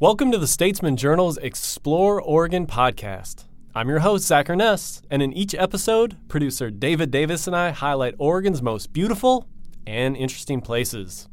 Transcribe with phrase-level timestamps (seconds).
[0.00, 3.46] Welcome to the Statesman Journal's Explore Oregon podcast.
[3.74, 8.14] I'm your host, Zach Urness, and in each episode, producer David Davis and I highlight
[8.16, 9.48] Oregon's most beautiful
[9.88, 11.28] and interesting places.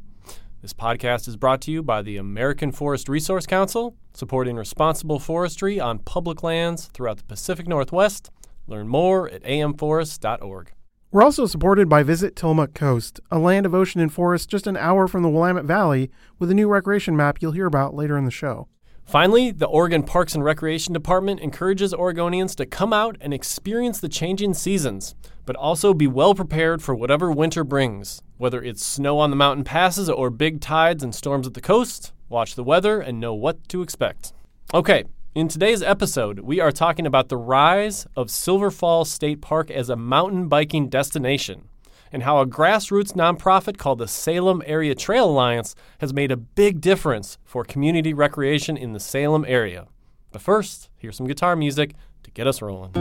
[0.62, 5.78] This podcast is brought to you by the American Forest Resource Council, supporting responsible forestry
[5.78, 8.32] on public lands throughout the Pacific Northwest.
[8.66, 10.72] Learn more at amforest.org.
[11.16, 14.76] We're also supported by Visit Tillamook Coast, a land of ocean and forest just an
[14.76, 18.26] hour from the Willamette Valley, with a new recreation map you'll hear about later in
[18.26, 18.68] the show.
[19.06, 24.10] Finally, the Oregon Parks and Recreation Department encourages Oregonians to come out and experience the
[24.10, 25.14] changing seasons,
[25.46, 28.20] but also be well prepared for whatever winter brings.
[28.36, 32.12] Whether it's snow on the mountain passes or big tides and storms at the coast,
[32.28, 34.34] watch the weather and know what to expect.
[34.74, 35.04] Okay,
[35.36, 39.90] in today's episode, we are talking about the rise of Silver Falls State Park as
[39.90, 41.68] a mountain biking destination
[42.10, 46.80] and how a grassroots nonprofit called the Salem Area Trail Alliance has made a big
[46.80, 49.88] difference for community recreation in the Salem area.
[50.32, 52.94] But first, here's some guitar music to get us rolling.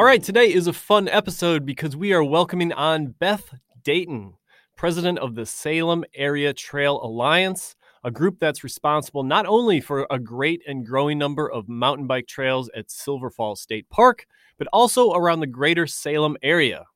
[0.00, 4.32] All right, today is a fun episode because we are welcoming on Beth Dayton,
[4.74, 10.18] president of the Salem Area Trail Alliance, a group that's responsible not only for a
[10.18, 15.12] great and growing number of mountain bike trails at Silver Falls State Park, but also
[15.12, 16.86] around the greater Salem area.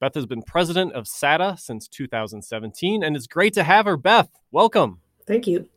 [0.00, 3.96] Beth has been president of SATA since 2017, and it's great to have her.
[3.96, 5.00] Beth, welcome.
[5.26, 5.68] Thank you.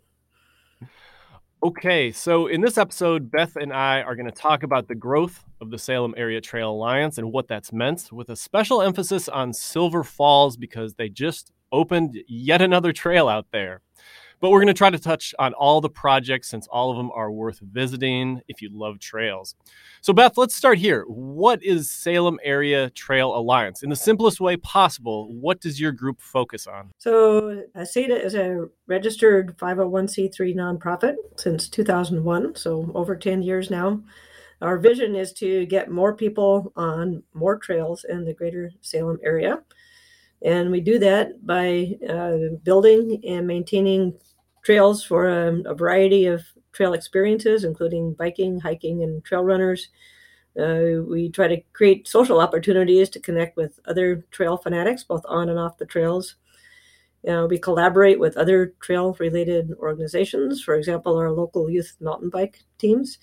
[1.64, 5.44] Okay, so in this episode, Beth and I are going to talk about the growth
[5.60, 9.54] of the Salem Area Trail Alliance and what that's meant, with a special emphasis on
[9.54, 13.82] Silver Falls because they just opened yet another trail out there.
[14.40, 17.10] But we're going to try to touch on all the projects since all of them
[17.14, 19.56] are worth visiting if you love trails.
[20.02, 21.06] So, Beth, let's start here.
[21.08, 23.82] What is Salem Area Trail Alliance?
[23.82, 26.92] In the simplest way possible, what does your group focus on?
[27.00, 34.02] So, uh, SATA is a registered 501c3 nonprofit since 2001, so over 10 years now.
[34.62, 39.62] Our vision is to get more people on more trails in the greater Salem area.
[40.42, 44.14] And we do that by uh, building and maintaining
[44.68, 49.88] trails for a, a, variety of trail experiences, including biking, hiking, and trail runners.
[50.60, 55.48] Uh, we try to create social opportunities to connect with other trail fanatics, both on
[55.48, 56.36] and off the trails.
[57.24, 63.20] We collaborate with other trail related organizations, for example, our local youth mountain bike teams.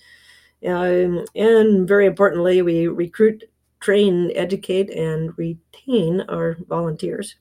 [0.65, 3.43] Um, and very importantly, we recruit,
[3.81, 7.35] train, educate, and retain our volunteers.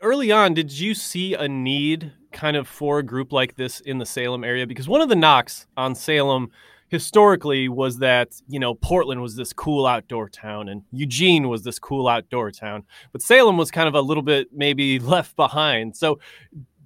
[0.00, 3.98] Early on, did you see a need kind of for a group like this in
[3.98, 4.66] the Salem area?
[4.66, 6.50] Because one of the knocks on Salem
[6.88, 11.78] historically was that, you know, Portland was this cool outdoor town and Eugene was this
[11.78, 12.84] cool outdoor town.
[13.12, 15.96] But Salem was kind of a little bit maybe left behind.
[15.96, 16.18] So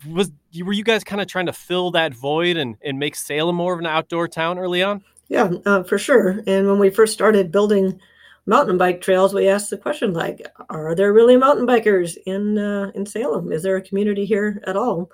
[0.09, 0.33] was
[0.65, 3.73] were you guys kind of trying to fill that void and, and make Salem more
[3.73, 5.03] of an outdoor town early on?
[5.29, 6.41] Yeah, uh, for sure.
[6.47, 8.01] And when we first started building
[8.45, 12.91] mountain bike trails, we asked the question like, are there really mountain bikers in uh,
[12.95, 13.53] in Salem?
[13.53, 15.11] Is there a community here at all?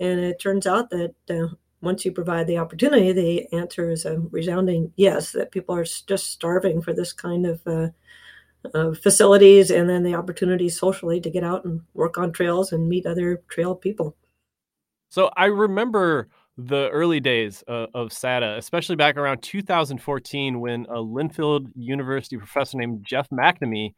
[0.00, 4.18] And it turns out that uh, once you provide the opportunity, the answer is a
[4.18, 7.88] resounding yes, that people are just starving for this kind of uh,
[8.72, 12.88] uh, facilities and then the opportunity socially to get out and work on trails and
[12.88, 14.16] meet other trail people.
[15.10, 20.96] So I remember the early days uh, of SATA, especially back around 2014 when a
[20.96, 23.94] Linfield University professor named Jeff McNamee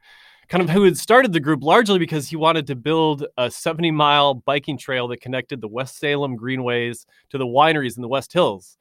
[0.49, 3.91] kind of who had started the group largely because he wanted to build a 70
[3.91, 8.33] mile biking trail that connected the West Salem greenways to the wineries in the West
[8.33, 8.79] Hills.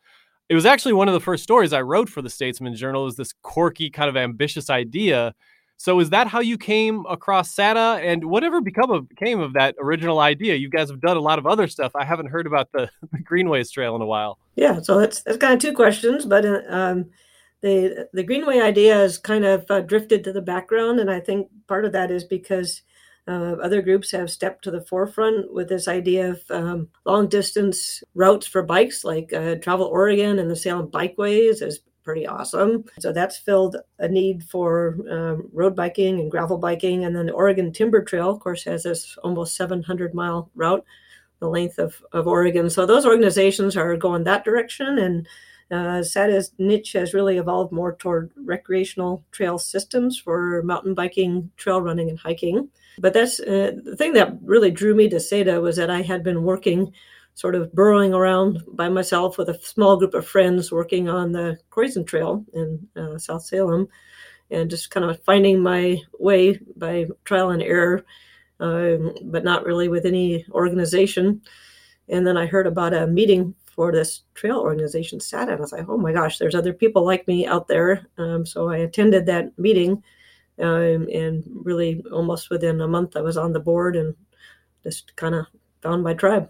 [0.48, 3.06] It was actually one of the first stories I wrote for the Statesman Journal.
[3.06, 5.34] Was this quirky, kind of ambitious idea?
[5.78, 9.76] So, is that how you came across SATA, and whatever become of came of that
[9.82, 10.56] original idea?
[10.56, 11.92] You guys have done a lot of other stuff.
[11.96, 14.38] I haven't heard about the, the Greenways Trail in a while.
[14.56, 17.10] Yeah, so that's that's kind of two questions, but uh, um,
[17.66, 21.50] the the Greenway idea has kind of uh, drifted to the background, and I think
[21.68, 22.84] part of that is because
[23.28, 28.04] uh, other groups have stepped to the forefront with this idea of um, long distance
[28.14, 32.86] routes for bikes, like uh, Travel Oregon and the Salem Bikeways is pretty awesome.
[33.00, 37.34] So that's filled a need for um, road biking and gravel biking, and then the
[37.34, 40.86] Oregon Timber Trail, of course, has this almost 700 mile route,
[41.40, 42.70] the length of of Oregon.
[42.70, 45.28] So those organizations are going that direction and
[45.72, 51.82] uh, SATA's niche has really evolved more toward recreational trail systems for mountain biking, trail
[51.82, 52.70] running, and hiking.
[53.00, 56.24] But that's uh, the thing that really drew me to SATA was that I had
[56.24, 56.94] been working,
[57.34, 61.58] sort of burrowing around by myself with a small group of friends working on the
[61.72, 63.88] Croisan Trail in uh, South Salem.
[64.52, 68.06] and just kind of finding my way by trial and error,
[68.60, 71.42] um, but not really with any organization.
[72.08, 75.72] And then I heard about a meeting for this trail organization, sat and I was
[75.72, 78.08] like, oh my gosh, there's other people like me out there.
[78.18, 80.02] Um, so I attended that meeting,
[80.60, 84.16] um, and really almost within a month, I was on the board and
[84.84, 85.46] just kind of
[85.82, 86.50] found my tribe.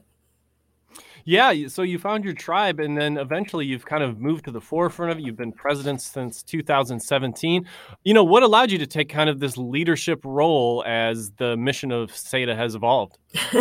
[1.27, 4.61] Yeah, so you found your tribe, and then eventually you've kind of moved to the
[4.61, 5.23] forefront of it.
[5.23, 7.65] You've been president since 2017.
[8.03, 11.91] You know, what allowed you to take kind of this leadership role as the mission
[11.91, 13.17] of SATA has evolved?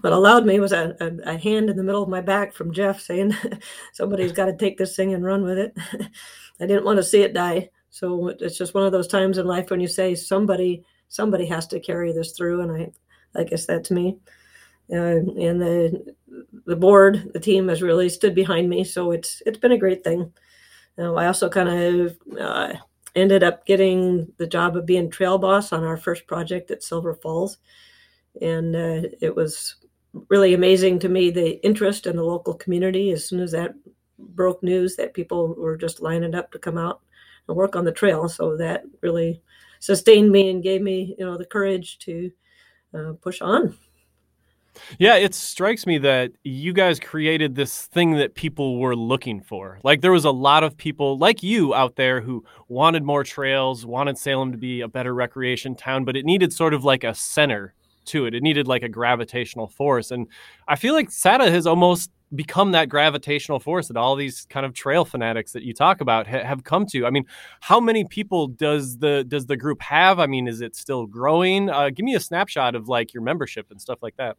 [0.00, 2.72] what allowed me was a, a, a, hand in the middle of my back from
[2.72, 3.36] Jeff saying,
[3.92, 5.76] somebody's got to take this thing and run with it.
[6.60, 7.70] I didn't want to see it die.
[7.90, 11.68] So it's just one of those times in life when you say somebody somebody has
[11.68, 14.18] to carry this through, and I I guess that's me.
[14.90, 16.14] Uh, and the
[16.66, 18.84] the board, the team has really stood behind me.
[18.84, 20.32] So it's it's been a great thing.
[20.98, 22.74] Uh, I also kind of uh,
[23.14, 27.14] ended up getting the job of being trail boss on our first project at Silver
[27.14, 27.58] Falls,
[28.40, 29.76] and uh, it was
[30.28, 33.74] really amazing to me the interest in the local community as soon as that
[34.18, 37.02] broke news that people were just lining up to come out
[37.48, 38.28] and work on the trail.
[38.28, 39.42] So that really
[39.80, 42.30] sustained me and gave me you know the courage to
[42.94, 43.76] uh, push on.
[44.98, 49.78] Yeah, it strikes me that you guys created this thing that people were looking for.
[49.82, 53.86] Like there was a lot of people like you out there who wanted more trails,
[53.86, 57.14] wanted Salem to be a better recreation town, but it needed sort of like a
[57.14, 57.74] center
[58.06, 58.34] to it.
[58.34, 60.10] It needed like a gravitational force.
[60.10, 60.26] And
[60.68, 64.74] I feel like SATA has almost become that gravitational force that all these kind of
[64.74, 67.06] trail fanatics that you talk about ha- have come to.
[67.06, 67.24] I mean,
[67.60, 70.18] how many people does the does the group have?
[70.18, 71.70] I mean, is it still growing?
[71.70, 74.36] Uh, give me a snapshot of like your membership and stuff like that.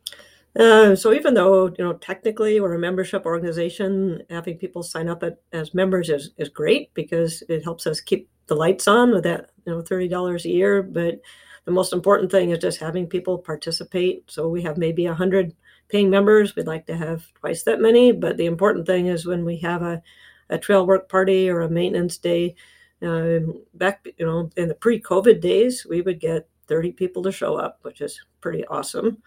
[0.58, 5.24] Uh, so even though you know technically we're a membership organization, having people sign up
[5.24, 9.24] at, as members is, is great because it helps us keep the lights on with
[9.24, 10.82] that you know thirty dollars a year.
[10.82, 11.22] But
[11.66, 14.24] the most important thing is just having people participate.
[14.32, 15.54] So we have maybe a hundred
[15.90, 16.56] paying members.
[16.56, 19.82] We'd like to have twice that many, but the important thing is when we have
[19.82, 20.02] a,
[20.50, 22.56] a trail work party or a maintenance day.
[23.02, 27.56] Um, back, you know, in the pre-COVID days, we would get 30 people to show
[27.56, 29.22] up, which is pretty awesome.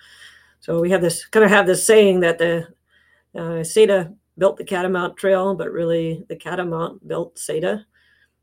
[0.61, 2.69] So we have this kind of have this saying that the
[3.35, 3.62] uh,
[4.39, 7.85] built the Catamount Trail, but really the Catamount built SATA.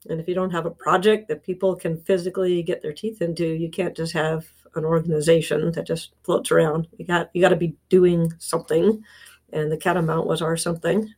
[0.10, 3.46] And if you don't have a project that people can physically get their teeth into,
[3.46, 6.88] you can't just have an organization that just floats around.
[6.98, 9.04] You got you got to be doing something,
[9.52, 11.14] and the Catamount was our something.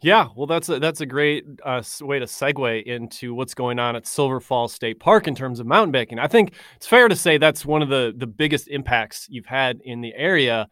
[0.00, 3.96] Yeah, well, that's a, that's a great uh, way to segue into what's going on
[3.96, 6.18] at Silver Falls State Park in terms of mountain biking.
[6.18, 9.80] I think it's fair to say that's one of the the biggest impacts you've had
[9.84, 10.68] in the area.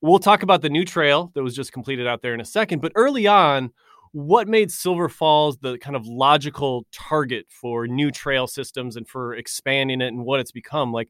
[0.00, 2.82] We'll talk about the new trail that was just completed out there in a second,
[2.82, 3.70] but early on,
[4.12, 9.34] what made Silver Falls the kind of logical target for new trail systems and for
[9.34, 10.92] expanding it and what it's become?
[10.92, 11.08] Like,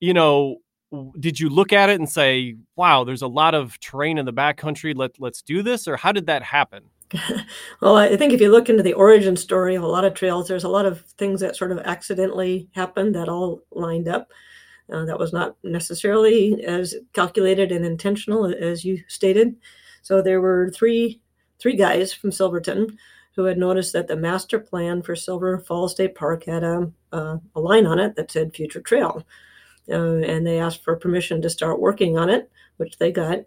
[0.00, 0.56] you know,
[1.18, 4.32] did you look at it and say, "Wow, there's a lot of terrain in the
[4.32, 4.96] backcountry.
[4.96, 6.84] Let let's do this," or how did that happen?
[7.80, 10.48] well, I think if you look into the origin story of a lot of trails,
[10.48, 14.30] there's a lot of things that sort of accidentally happened that all lined up.
[14.92, 19.56] Uh, that was not necessarily as calculated and intentional as you stated.
[20.02, 21.22] So there were three
[21.64, 22.98] three guys from Silverton
[23.34, 27.40] who had noticed that the master plan for Silver Falls State Park had a, a,
[27.56, 29.24] a line on it that said future trail.
[29.88, 33.38] Uh, and they asked for permission to start working on it, which they got.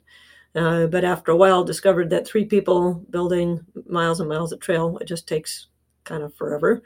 [0.56, 4.98] Uh, but after a while, discovered that three people building miles and miles of trail,
[4.98, 5.68] it just takes
[6.04, 6.82] kind of forever.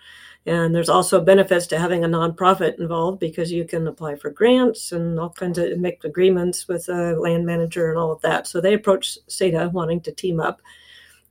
[0.45, 4.91] And there's also benefits to having a nonprofit involved because you can apply for grants
[4.91, 8.47] and all kinds of make agreements with a land manager and all of that.
[8.47, 10.61] So they approached SATA wanting to team up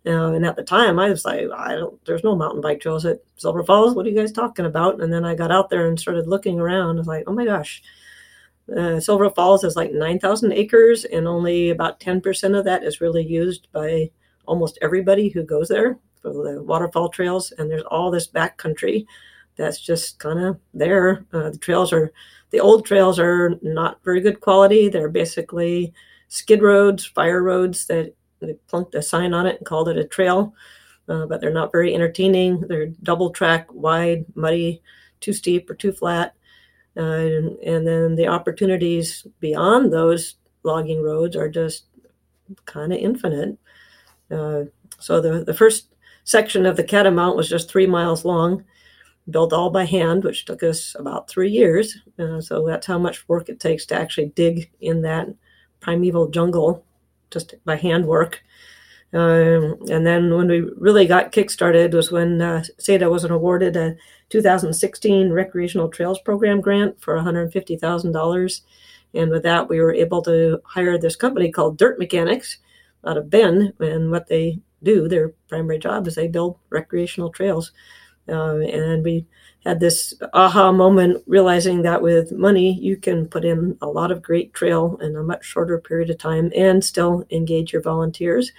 [0.06, 3.04] uh, and at the time, I was like, I don't, there's no mountain bike trails
[3.04, 3.94] at Silver Falls.
[3.94, 5.02] What are you guys talking about?
[5.02, 6.96] And then I got out there and started looking around.
[6.96, 7.82] I was like, oh my gosh,
[8.74, 13.24] uh, Silver Falls is like 9,000 acres, and only about 10% of that is really
[13.24, 14.10] used by
[14.46, 17.52] almost everybody who goes there for the waterfall trails.
[17.58, 19.04] And there's all this backcountry
[19.56, 21.26] that's just kind of there.
[21.32, 22.10] Uh, the trails are,
[22.50, 24.88] the old trails are not very good quality.
[24.88, 25.92] They're basically
[26.28, 30.04] skid roads, fire roads that they plunked a sign on it and called it a
[30.04, 30.54] trail,
[31.08, 32.60] uh, but they're not very entertaining.
[32.60, 34.82] They're double track, wide, muddy,
[35.20, 36.34] too steep or too flat.
[36.96, 41.84] Uh, and, and, then the opportunities beyond those logging roads are just
[42.64, 43.56] kind of infinite.
[44.30, 44.64] Uh,
[44.98, 45.94] so the, the first
[46.24, 48.64] section of the Catamount was just three miles long,
[49.30, 51.96] built all by hand, which took us about three years.
[52.18, 55.28] Uh, so that's how much work it takes to actually dig in that
[55.80, 56.84] primeval jungle
[57.30, 58.42] just by handwork.
[59.12, 63.96] Um, and then when we really got kickstarted was when uh, SATA was awarded a
[64.28, 68.60] 2016 Recreational Trails Program grant for $150,000.
[69.14, 72.58] And with that, we were able to hire this company called Dirt Mechanics
[73.04, 73.72] out of Bend.
[73.80, 77.72] And what they do, their primary job is they build recreational trails.
[78.28, 79.26] Uh, and we
[79.64, 84.22] had this aha moment realizing that with money, you can put in a lot of
[84.22, 88.52] great trail in a much shorter period of time and still engage your volunteers.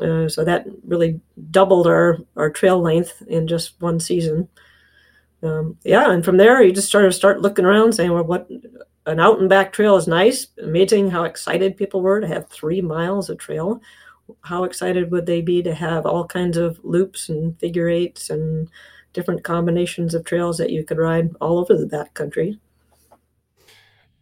[0.00, 4.48] Uh, so that really doubled our, our trail length in just one season.
[5.42, 8.48] Um, yeah, and from there you just sort of start looking around, saying, "Well, what
[9.06, 10.46] an out and back trail is nice.
[10.62, 13.80] Amazing how excited people were to have three miles of trail.
[14.42, 18.68] How excited would they be to have all kinds of loops and figure eights and
[19.12, 22.58] different combinations of trails that you could ride all over the backcountry?"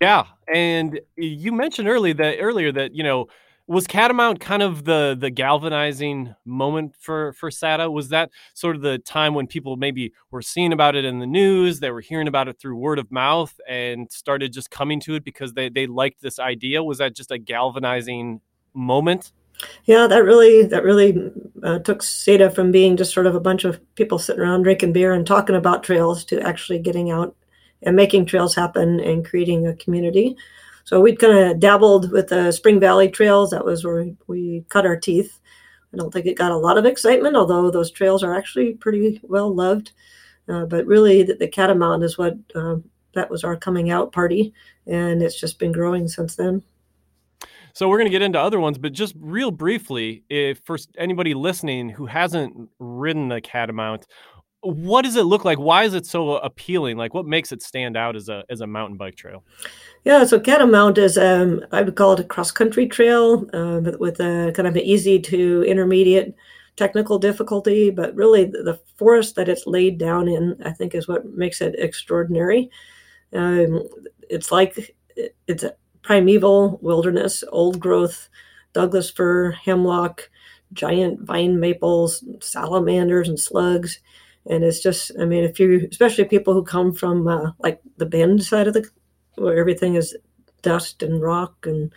[0.01, 3.29] Yeah, and you mentioned earlier that earlier that you know
[3.71, 7.93] was Catamount kind of the the galvanizing moment for for SATA?
[7.93, 11.27] Was that sort of the time when people maybe were seeing about it in the
[11.27, 15.15] news, they were hearing about it through word of mouth, and started just coming to
[15.15, 16.83] it because they they liked this idea?
[16.83, 18.41] Was that just a galvanizing
[18.75, 19.31] moment?
[19.85, 21.31] Yeah, that really that really
[21.63, 24.93] uh, took SATA from being just sort of a bunch of people sitting around drinking
[24.93, 27.35] beer and talking about trails to actually getting out
[27.83, 30.37] and making trails happen and creating a community.
[30.85, 33.51] So we'd kind of dabbled with the Spring Valley trails.
[33.51, 35.39] That was where we cut our teeth.
[35.93, 39.21] I don't think it got a lot of excitement, although those trails are actually pretty
[39.23, 39.93] well loved.
[40.49, 42.77] Uh, but really, the, the, Catamount is what uh,
[43.15, 44.53] that was our coming out party,
[44.87, 46.63] and it's just been growing since then.
[47.73, 51.35] So we're going to get into other ones, but just real briefly, if for anybody
[51.35, 54.07] listening who hasn't ridden the Catamount,
[54.63, 55.59] what does it look like?
[55.59, 56.97] Why is it so appealing?
[56.99, 59.43] Like, what makes it stand out as a as a mountain bike trail?
[60.05, 64.21] Yeah, so Catamount is um, I would call it a cross country trail uh, with
[64.21, 66.35] a kind of an easy to intermediate
[66.77, 71.27] technical difficulty, but really the forest that it's laid down in, I think, is what
[71.27, 72.71] makes it extraordinary.
[73.33, 73.89] Um,
[74.29, 74.95] it's like
[75.47, 75.65] it's
[76.03, 78.29] primeval wilderness, old growth,
[78.73, 80.31] Douglas fir, hemlock,
[80.73, 84.01] giant vine maples, salamanders, and slugs.
[84.47, 88.07] And it's just i mean if you especially people who come from uh, like the
[88.07, 88.89] bend side of the
[89.37, 90.17] where everything is
[90.63, 91.93] dust and rock and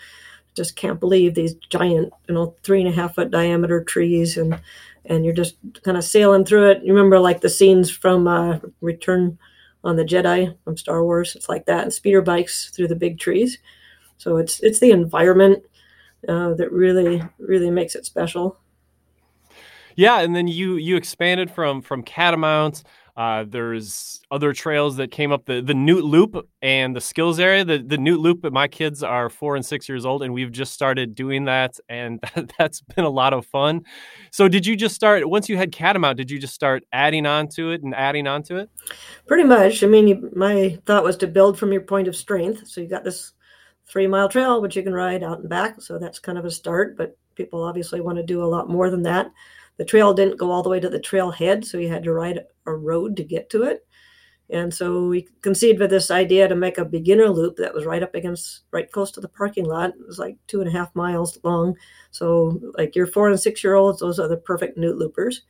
[0.56, 4.60] just can't believe these giant you know three and a half foot diameter trees and
[5.06, 6.84] and you're just kind of sailing through it.
[6.84, 9.38] You remember like the scenes from uh, return
[9.84, 11.36] of the jedi from star wars?
[11.36, 13.58] It's like that and speeder bikes through the big trees
[14.24, 15.64] so it's it's the environment
[16.30, 18.58] uh, that really really makes it special
[19.96, 22.84] yeah, and then you you expanded from from Catamounts.
[23.16, 27.64] Uh, there's other trails that came up the the Newt Loop and the Skills area.
[27.64, 30.74] The the Newt Loop, my kids are four and six years old, and we've just
[30.74, 33.82] started doing that, and that, has been a lot of fun.
[34.32, 36.18] So, did you just start once you had Catamount?
[36.18, 38.70] Did you just start adding on to it and adding on to it?
[39.28, 39.84] Pretty much.
[39.84, 42.68] I mean, you, my thought was to build from your point of strength.
[42.68, 43.34] So you got this
[43.94, 45.80] three mile trail, which you can ride out and back.
[45.80, 48.90] So that's kind of a start, but people obviously want to do a lot more
[48.90, 49.32] than that.
[49.78, 52.40] The trail didn't go all the way to the trailhead, so you had to ride
[52.66, 53.86] a road to get to it.
[54.50, 58.02] And so we conceived with this idea to make a beginner loop that was right
[58.02, 59.92] up against, right close to the parking lot.
[59.92, 61.76] It was like two and a half miles long.
[62.10, 65.44] So, like your four and six year olds, those are the perfect Newt loopers.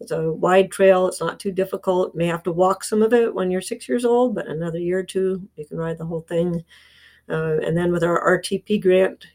[0.00, 1.08] It's a wide trail.
[1.08, 2.12] It's not too difficult.
[2.12, 4.78] You may have to walk some of it when you're six years old, but another
[4.78, 6.62] year or two, you can ride the whole thing.
[7.28, 9.26] Uh, and then with our RTP grant,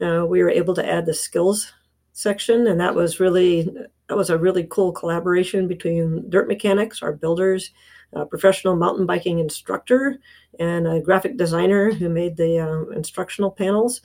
[0.00, 1.72] uh, we were able to add the skills
[2.12, 3.68] section, and that was really
[4.08, 7.72] that was a really cool collaboration between Dirt Mechanics, our builders,
[8.12, 10.18] a professional mountain biking instructor,
[10.58, 14.00] and a graphic designer who made the uh, instructional panels,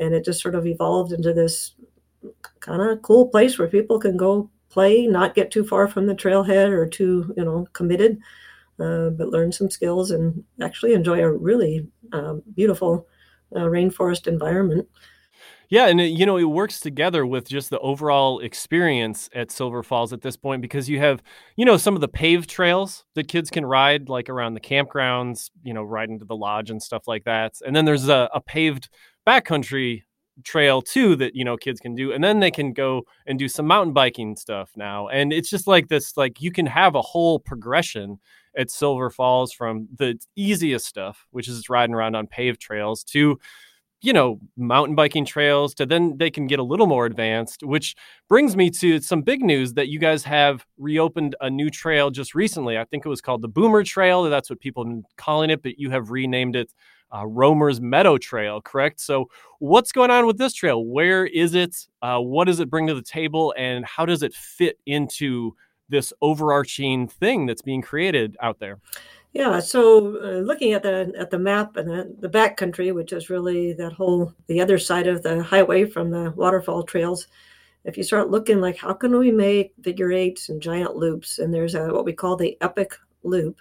[0.00, 1.74] and it just sort of evolved into this
[2.60, 6.14] kind of cool place where people can go play, not get too far from the
[6.14, 8.18] trailhead or too you know committed,
[8.80, 13.06] uh, but learn some skills and actually enjoy a really um, beautiful
[13.54, 14.88] uh, rainforest environment.
[15.70, 19.82] Yeah, and it, you know it works together with just the overall experience at Silver
[19.82, 21.22] Falls at this point because you have
[21.56, 25.50] you know some of the paved trails that kids can ride like around the campgrounds,
[25.62, 28.40] you know, ride into the lodge and stuff like that, and then there's a, a
[28.40, 28.88] paved
[29.26, 30.04] backcountry
[30.44, 33.48] trail too that you know kids can do and then they can go and do
[33.48, 37.02] some mountain biking stuff now and it's just like this like you can have a
[37.02, 38.18] whole progression
[38.56, 43.38] at silver falls from the easiest stuff which is riding around on paved trails to
[44.00, 47.96] you know, mountain biking trails to then they can get a little more advanced, which
[48.28, 52.34] brings me to some big news that you guys have reopened a new trail just
[52.34, 52.78] recently.
[52.78, 54.22] I think it was called the Boomer Trail.
[54.24, 56.72] That's what people have been calling it, but you have renamed it
[57.10, 59.00] uh, Roemer's Meadow Trail, correct?
[59.00, 60.84] So, what's going on with this trail?
[60.84, 61.86] Where is it?
[62.02, 63.54] Uh, what does it bring to the table?
[63.56, 65.54] And how does it fit into
[65.88, 68.78] this overarching thing that's being created out there?
[69.32, 73.12] Yeah, so uh, looking at the at the map and the, the back country, which
[73.12, 77.28] is really that whole the other side of the highway from the waterfall trails,
[77.84, 81.52] if you start looking like how can we make figure eights and giant loops, and
[81.52, 83.60] there's a what we call the epic loop,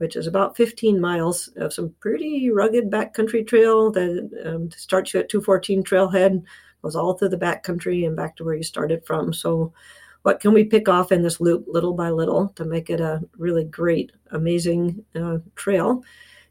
[0.00, 5.20] which is about 15 miles of some pretty rugged backcountry trail that um, starts you
[5.20, 6.42] at 214 trailhead,
[6.80, 9.34] goes all through the backcountry and back to where you started from.
[9.34, 9.74] So
[10.22, 13.20] what can we pick off in this loop little by little to make it a
[13.36, 16.02] really great, amazing uh, trail?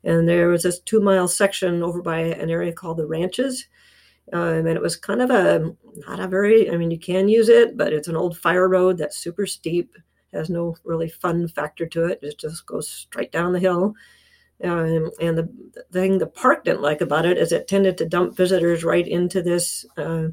[0.03, 3.65] And there was this two mile section over by an area called the Ranches.
[4.31, 5.73] Um, and it was kind of a
[6.07, 8.99] not a very, I mean, you can use it, but it's an old fire road
[8.99, 9.95] that's super steep,
[10.33, 12.19] has no really fun factor to it.
[12.21, 13.95] It just goes straight down the hill.
[14.63, 18.05] Um, and the, the, thing the park didn't like about it is it tended to
[18.05, 20.27] dump visitors right into this uh,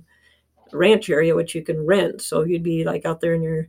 [0.73, 2.23] ranch area, which you can rent.
[2.23, 3.69] So you'd be like out there in your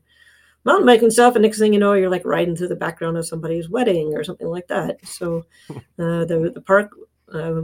[0.66, 3.28] mountain biking stuff, and next thing you know, you're like riding through the background of
[3.28, 5.06] somebody's wedding or something like that.
[5.06, 6.92] So uh, the the park
[7.34, 7.62] uh,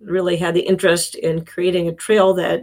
[0.00, 2.62] really had the interest in creating a trail that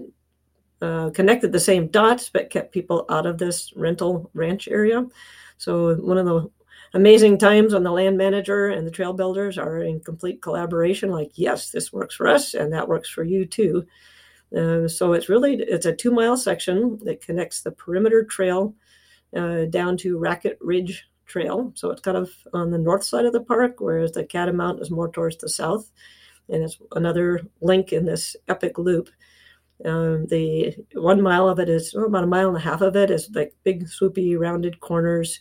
[0.81, 5.05] uh, connected the same dots but kept people out of this rental ranch area.
[5.57, 6.49] So one of the
[6.93, 11.31] amazing times when the land manager and the trail builders are in complete collaboration like
[11.35, 13.87] yes this works for us and that works for you too
[14.57, 18.75] uh, so it's really it's a two mile section that connects the perimeter trail
[19.35, 21.71] uh, down to Racket Ridge Trail.
[21.75, 24.91] So it's kind of on the north side of the park, whereas the Catamount is
[24.91, 25.89] more towards the south,
[26.49, 29.09] and it's another link in this epic loop.
[29.85, 32.95] Um, the one mile of it is oh, about a mile and a half of
[32.95, 35.39] it is like big swoopy rounded corners,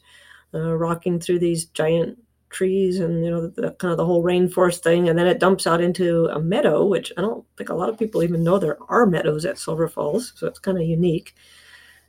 [0.54, 2.18] uh, rocking through these giant
[2.50, 5.09] trees and you know the, the, kind of the whole rainforest thing.
[5.09, 7.99] And then it dumps out into a meadow which i don't think a lot of
[7.99, 11.35] people even know there are meadows at silver falls so it's kind of unique.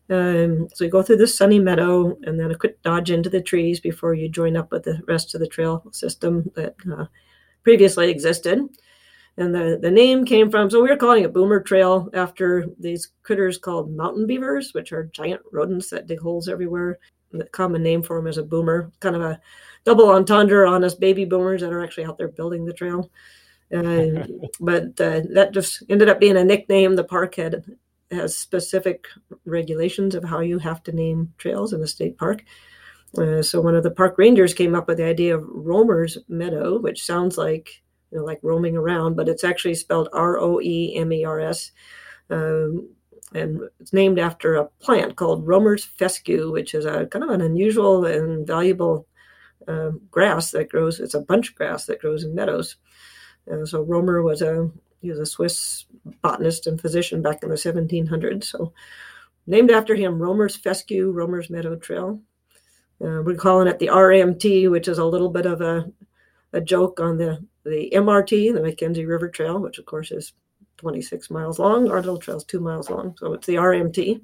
[0.09, 3.41] Um, so you go through this sunny meadow and then a quick dodge into the
[3.41, 7.05] trees before you join up with the rest of the trail system that uh,
[7.63, 8.67] previously existed
[9.37, 13.13] and the, the name came from so we were calling it boomer trail after these
[13.23, 16.99] critters called mountain beavers which are giant rodents that dig holes everywhere
[17.31, 19.39] the common name for them is a boomer kind of a
[19.83, 23.09] double entendre on us baby boomers that are actually out there building the trail.
[23.73, 24.27] Uh,
[24.59, 26.95] but uh, that just ended up being a nickname.
[26.95, 27.63] The park had
[28.11, 29.05] has specific
[29.45, 32.43] regulations of how you have to name trails in a state park.
[33.17, 36.77] Uh, so one of the park rangers came up with the idea of Roemer's Meadow,
[36.79, 40.95] which sounds like you know, like roaming around, but it's actually spelled R O E
[40.95, 41.71] M E R S.
[42.29, 42.89] Um,
[43.33, 47.41] and it's named after a plant called Roemer's fescue, which is a kind of an
[47.41, 49.07] unusual and valuable
[49.67, 50.99] uh, grass that grows.
[50.99, 52.75] It's a bunch grass that grows in meadows.
[53.47, 54.69] And so Roemer was a
[55.01, 55.85] he was a Swiss
[56.21, 58.43] botanist and physician back in the 1700s.
[58.45, 58.73] So
[59.47, 62.21] named after him, Roemer's fescue, Roemer's Meadow Trail.
[63.03, 65.91] Uh, we're calling it the RMT, which is a little bit of a,
[66.53, 70.33] a joke on the, the MRT, the McKenzie River Trail, which of course is
[70.77, 71.89] 26 miles long.
[71.89, 73.15] Our little trail is two miles long.
[73.17, 74.21] So it's the RMT.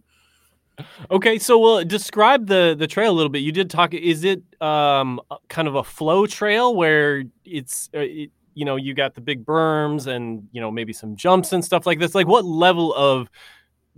[1.10, 3.40] Okay, so well, describe the the trail a little bit.
[3.40, 3.94] You did talk.
[3.94, 5.20] Is it um,
[5.50, 9.44] kind of a flow trail where it's uh, it, you know you got the big
[9.44, 12.14] berms and you know maybe some jumps and stuff like this?
[12.14, 13.28] Like, what level of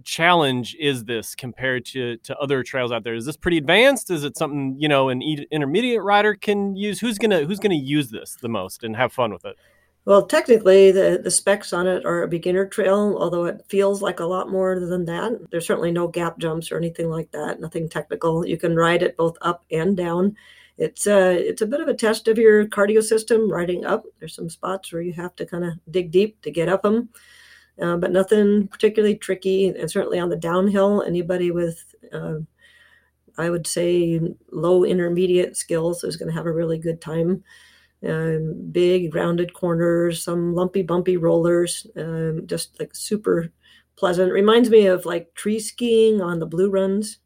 [0.03, 3.15] challenge is this compared to to other trails out there?
[3.15, 4.09] Is this pretty advanced?
[4.11, 6.99] Is it something you know an intermediate rider can use?
[6.99, 9.55] Who's gonna who's gonna use this the most and have fun with it?
[10.05, 14.19] Well, technically, the, the specs on it are a beginner trail, although it feels like
[14.19, 15.37] a lot more than that.
[15.51, 18.43] There's certainly no gap jumps or anything like that, nothing technical.
[18.43, 20.35] You can ride it both up and down.
[20.79, 24.05] It's a, uh, it's a bit of a test of your cardio system riding up.
[24.17, 27.09] There's some spots where you have to kind of dig deep to get up them,
[27.81, 29.67] uh, but nothing particularly tricky.
[29.67, 32.35] And certainly on the downhill, anybody with, uh,
[33.37, 34.19] I would say,
[34.51, 37.43] low intermediate skills is going to have a really good time
[38.07, 43.51] um, big rounded corners, some lumpy, bumpy rollers, um, just like super
[43.97, 44.31] pleasant.
[44.31, 47.19] Reminds me of like tree skiing on the blue runs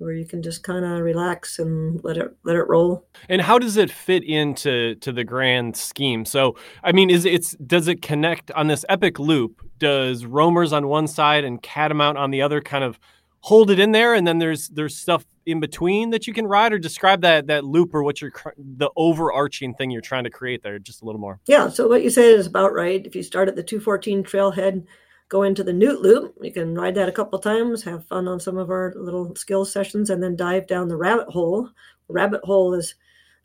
[0.00, 3.06] where you can just kind of relax and let it let it roll.
[3.28, 6.24] And how does it fit into to the grand scheme?
[6.24, 9.62] So, I mean, is it's does it connect on this epic loop?
[9.78, 12.98] Does Roemer's on one side and Catamount on the other kind of
[13.42, 16.72] hold it in there and then there's there's stuff in between that you can ride
[16.72, 20.62] or describe that that loop or what you're the overarching thing you're trying to create
[20.62, 23.22] there just a little more yeah so what you said is about right if you
[23.22, 24.84] start at the 214 trailhead
[25.30, 28.38] go into the newt loop you can ride that a couple times have fun on
[28.38, 31.70] some of our little skill sessions and then dive down the rabbit hole
[32.08, 32.94] rabbit hole is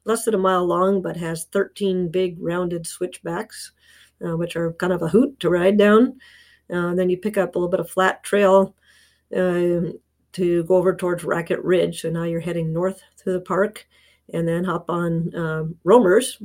[0.04, 3.72] less than a mile long but has 13 big rounded switchbacks
[4.24, 6.20] uh, which are kind of a hoot to ride down.
[6.74, 8.76] Uh, then you pick up a little bit of flat trail
[9.36, 9.92] uh,
[10.32, 12.02] to go over towards Racket Ridge.
[12.02, 13.88] So now you're heading north through the park
[14.34, 16.42] and then hop on um, Roemer's.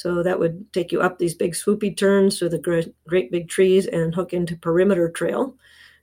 [0.00, 3.50] So that would take you up these big swoopy turns through the great, great big
[3.50, 5.54] trees and hook into Perimeter Trail.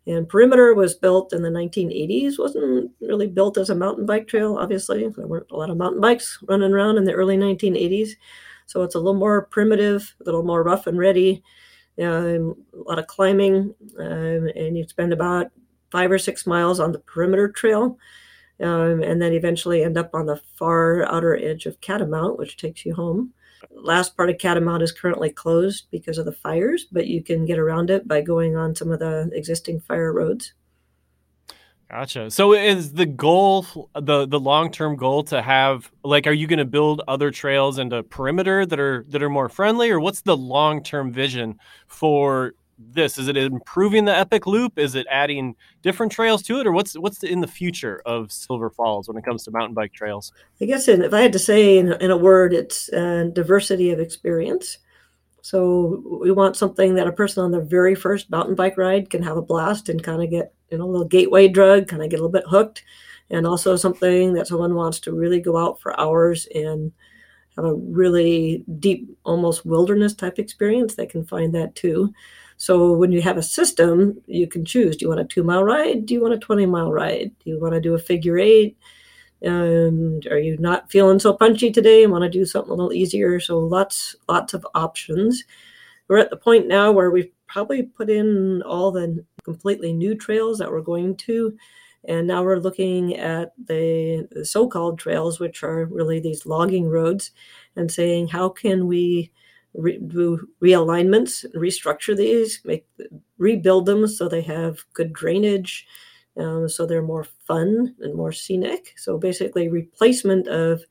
[0.06, 4.58] And Perimeter was built in the 1980s, wasn't really built as a mountain bike trail,
[4.60, 5.08] obviously.
[5.10, 8.10] There weren't a lot of mountain bikes running around in the early 1980s.
[8.68, 11.42] So it's a little more primitive, a little more rough and ready,
[12.00, 15.48] um, a lot of climbing, um, and you spend about
[15.92, 17.98] five or six miles on the perimeter trail,
[18.62, 22.86] um, and then eventually end up on the far outer edge of Catamount, which takes
[22.86, 23.34] you home.
[23.72, 27.60] Last part of Catamount is currently closed because of the fires, but you can get
[27.60, 30.54] around it by going on some of the existing fire roads.
[31.89, 32.30] Gotcha.
[32.32, 36.60] So is the goal the the long term goal to have like are you going
[36.60, 40.22] to build other trails into a perimeter that are that are more friendly or what's
[40.22, 43.18] the long term vision for this?
[43.18, 44.78] Is it improving the Epic Loop?
[44.78, 48.70] Is it adding different trails to it, or what's what's in the future of Silver
[48.70, 50.32] Falls when it comes to mountain bike trails?
[50.62, 54.00] I guess if I had to say in, in a word, it's uh, diversity of
[54.00, 54.78] experience.
[55.42, 59.24] So we want something that a person on their very first mountain bike ride can
[59.24, 62.10] have a blast and kind of get you know a little gateway drug, kind of
[62.10, 62.84] get a little bit hooked,
[63.30, 66.92] and also something that someone wants to really go out for hours and
[67.56, 70.96] have a really deep, almost wilderness type experience.
[70.96, 72.13] They can find that too.
[72.58, 75.63] So when you have a system, you can choose: do you want a two mile
[75.63, 76.06] ride?
[76.06, 77.32] Do you want a twenty mile ride?
[77.43, 78.78] Do you want to do a figure eight?
[79.41, 82.93] and are you not feeling so punchy today and want to do something a little
[82.93, 85.43] easier so lots lots of options
[86.08, 90.58] we're at the point now where we've probably put in all the completely new trails
[90.58, 91.56] that we're going to
[92.08, 97.32] and now we're looking at the, the so-called trails which are really these logging roads
[97.76, 99.32] and saying how can we
[99.78, 102.86] re- do realignments restructure these make
[103.38, 105.88] rebuild them so they have good drainage
[106.38, 108.94] um, so they're more fun and more scenic.
[108.98, 110.82] So basically, replacement of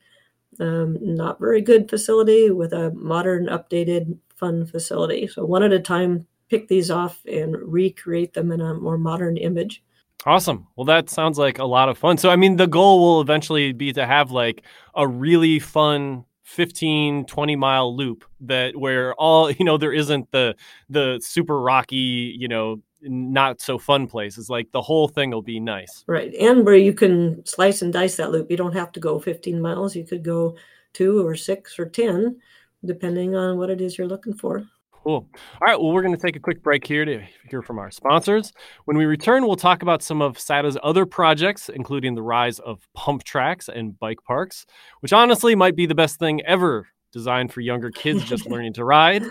[0.59, 5.27] um, not very good facility with a modern, updated, fun facility.
[5.27, 9.37] So one at a time, pick these off and recreate them in a more modern
[9.37, 9.83] image.
[10.25, 10.67] Awesome.
[10.75, 12.19] Well, that sounds like a lot of fun.
[12.19, 14.63] So, I mean, the goal will eventually be to have like
[14.95, 20.55] a really fun 15 20 mile loop that where all you know there isn't the
[20.89, 24.51] the super rocky you know not so fun places.
[24.51, 26.05] Like the whole thing will be nice.
[26.07, 26.35] Right.
[26.35, 28.51] And where you can slice and dice that loop.
[28.51, 29.95] You don't have to go 15 miles.
[29.95, 30.57] You could go
[30.93, 32.41] two or six or 10,
[32.85, 34.67] depending on what it is you're looking for.
[35.07, 35.29] Cool.
[35.61, 35.81] All right.
[35.81, 38.53] Well, we're going to take a quick break here to hear from our sponsors.
[38.87, 42.89] When we return, we'll talk about some of SATA's other projects, including the rise of
[42.93, 44.67] pump tracks and bike parks,
[44.99, 48.85] which honestly might be the best thing ever designed for younger kids just learning to
[48.85, 49.23] ride.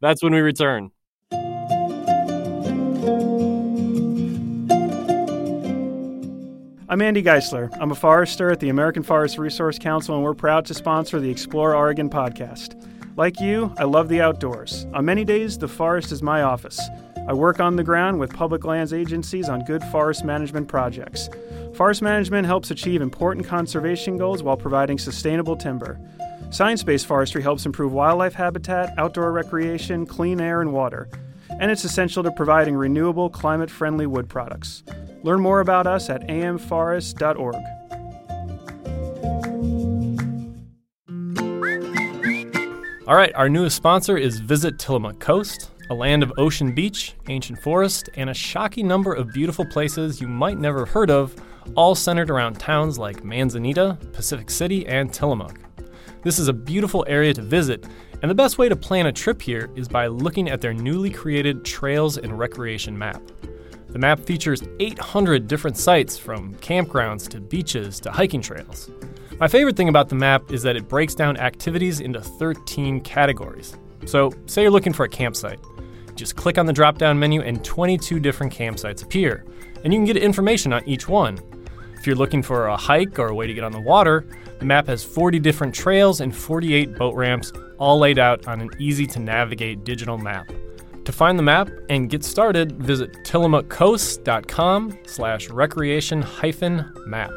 [0.00, 0.90] That's when we return.
[6.88, 7.72] I'm Andy Geisler.
[7.80, 11.30] I'm a forester at the American Forest Resource Council, and we're proud to sponsor the
[11.30, 12.74] Explore Oregon podcast.
[13.16, 14.86] Like you, I love the outdoors.
[14.94, 16.80] On many days, the forest is my office.
[17.28, 21.28] I work on the ground with public lands agencies on good forest management projects.
[21.74, 26.00] Forest management helps achieve important conservation goals while providing sustainable timber.
[26.50, 31.08] Science based forestry helps improve wildlife habitat, outdoor recreation, clean air, and water.
[31.60, 34.82] And it's essential to providing renewable, climate friendly wood products.
[35.22, 37.79] Learn more about us at amforest.org.
[43.10, 47.58] All right, our newest sponsor is Visit Tillamook Coast, a land of ocean beach, ancient
[47.58, 51.34] forest, and a shocking number of beautiful places you might never have heard of,
[51.74, 55.58] all centered around towns like Manzanita, Pacific City, and Tillamook.
[56.22, 57.84] This is a beautiful area to visit,
[58.22, 61.10] and the best way to plan a trip here is by looking at their newly
[61.10, 63.20] created Trails and Recreation map.
[63.88, 68.88] The map features 800 different sites from campgrounds to beaches to hiking trails.
[69.40, 73.74] My favorite thing about the map is that it breaks down activities into 13 categories.
[74.04, 75.58] So, say you're looking for a campsite.
[76.14, 79.46] Just click on the drop down menu and 22 different campsites appear,
[79.82, 81.38] and you can get information on each one.
[81.96, 84.26] If you're looking for a hike or a way to get on the water,
[84.58, 88.68] the map has 40 different trails and 48 boat ramps, all laid out on an
[88.78, 90.52] easy to navigate digital map.
[91.06, 97.32] To find the map and get started, visit tillamookcoast.com slash recreation hyphen map.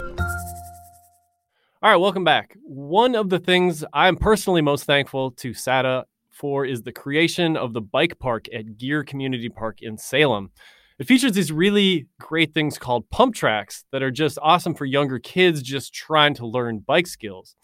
[1.84, 2.56] All right, welcome back.
[2.64, 7.74] One of the things I'm personally most thankful to SATA for is the creation of
[7.74, 10.52] the bike park at Geer Community Park in Salem.
[10.98, 15.20] It features these really great things called pump tracks that are just awesome for younger
[15.20, 17.58] kids just trying to learn bike skills.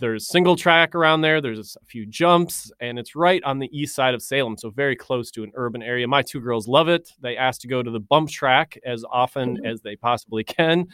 [0.00, 1.40] There's single track around there.
[1.40, 4.94] There's a few jumps, and it's right on the east side of Salem, so very
[4.94, 6.06] close to an urban area.
[6.06, 7.10] My two girls love it.
[7.20, 9.66] They ask to go to the bump track as often mm-hmm.
[9.66, 10.86] as they possibly can.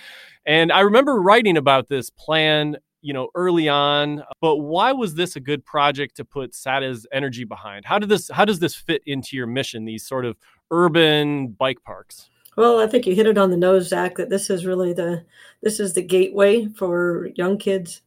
[0.46, 4.22] And I remember writing about this plan, you know, early on.
[4.40, 7.84] But why was this a good project to put SATA's energy behind?
[7.84, 8.30] How did this?
[8.30, 9.84] How does this fit into your mission?
[9.84, 10.36] These sort of
[10.70, 12.30] urban bike parks.
[12.56, 14.16] Well, I think you hit it on the nose, Zach.
[14.16, 15.26] That this is really the
[15.62, 18.00] this is the gateway for young kids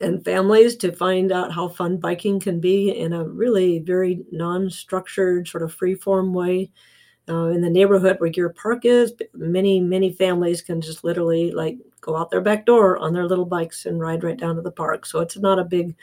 [0.00, 5.48] and families to find out how fun biking can be in a really very non-structured
[5.48, 6.70] sort of free-form way.
[7.28, 11.76] Uh, in the neighborhood where Geer Park is many many families can just literally like
[12.00, 14.70] go out their back door on their little bikes and ride right down to the
[14.70, 15.04] park.
[15.04, 15.94] So it's not a big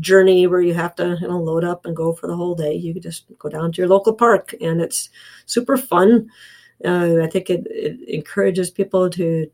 [0.00, 2.72] journey where you have to you know load up and go for the whole day.
[2.72, 5.10] You just go down to your local park and it's
[5.44, 6.30] super fun.
[6.84, 9.48] Uh, i think it, it encourages people to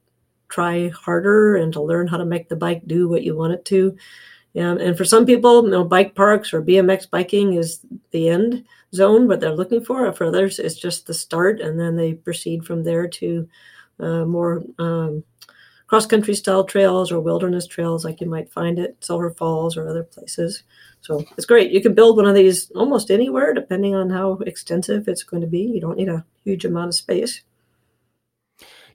[0.48, 3.64] try harder and to learn how to make the bike do what you want it
[3.66, 3.96] to.
[4.54, 7.80] And for some people, you know, bike parks or BMX biking is
[8.10, 10.12] the end zone, what they're looking for.
[10.12, 13.48] For others, it's just the start, and then they proceed from there to
[14.00, 15.22] uh, more um,
[15.86, 19.88] cross country style trails or wilderness trails, like you might find at Silver Falls or
[19.88, 20.64] other places.
[21.02, 21.70] So it's great.
[21.70, 25.46] You can build one of these almost anywhere, depending on how extensive it's going to
[25.46, 25.60] be.
[25.60, 27.42] You don't need a huge amount of space.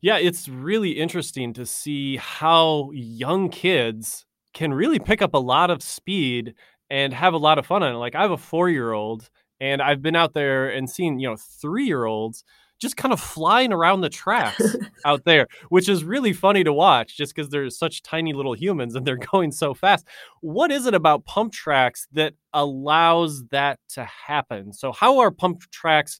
[0.04, 5.72] Yeah, it's really interesting to see how young kids can really pick up a lot
[5.72, 6.56] of speed
[6.90, 7.98] and have a lot of fun on it.
[8.00, 9.30] Like I have a four year old,
[9.62, 12.44] and I've been out there and seen, you know, three year olds
[12.82, 17.16] just kind of flying around the tracks out there, which is really funny to watch
[17.16, 20.06] just because they're such tiny little humans and they're going so fast.
[20.42, 24.74] What is it about pump tracks that allows that to happen?
[24.74, 26.20] So, how are pump tracks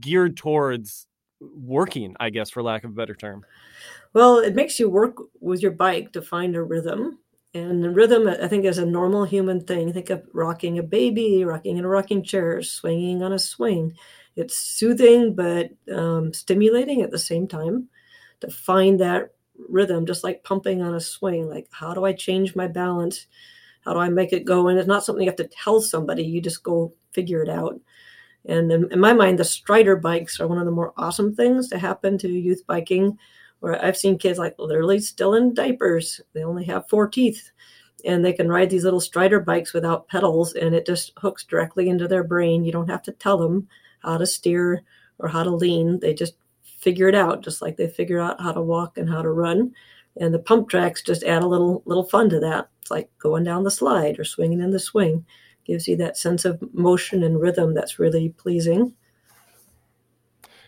[0.00, 1.07] geared towards
[1.40, 3.44] working, I guess, for lack of a better term?
[4.12, 7.18] Well, it makes you work with your bike to find a rhythm.
[7.54, 9.92] And the rhythm, I think, is a normal human thing.
[9.92, 13.94] Think of rocking a baby, rocking in a rocking chair, swinging on a swing.
[14.36, 17.88] It's soothing but um, stimulating at the same time
[18.40, 19.34] to find that
[19.68, 21.48] rhythm, just like pumping on a swing.
[21.48, 23.26] Like, how do I change my balance?
[23.84, 24.68] How do I make it go?
[24.68, 27.80] And it's not something you have to tell somebody, you just go figure it out.
[28.46, 31.68] And in, in, my mind, the Strider bikes are one of the more awesome things
[31.68, 33.18] to happen to youth biking,
[33.60, 36.20] where I've seen kids like literally still in diapers.
[36.32, 37.50] They only have four teeth
[38.04, 41.88] and they can ride these little Strider bikes without pedals and it just hooks directly
[41.88, 42.64] into their brain.
[42.64, 43.68] You don't have to tell them
[44.00, 44.82] how to steer
[45.18, 45.98] or how to lean.
[45.98, 49.22] They just figure it out, just like they figure out how to walk and how
[49.22, 49.72] to run.
[50.20, 52.68] And the pump tracks just add a little little fun to that.
[52.80, 55.24] It's like going down the slide or swinging in the swing
[55.68, 58.94] gives you that sense of motion and rhythm that's really pleasing.